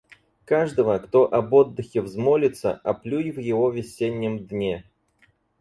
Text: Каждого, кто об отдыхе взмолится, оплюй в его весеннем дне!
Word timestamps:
Каждого, 0.45 0.97
кто 0.97 1.31
об 1.31 1.53
отдыхе 1.53 2.01
взмолится, 2.01 2.73
оплюй 2.73 3.29
в 3.29 3.37
его 3.39 3.69
весеннем 3.69 4.39
дне! 4.39 4.89